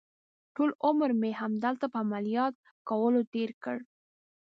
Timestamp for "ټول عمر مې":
0.55-1.31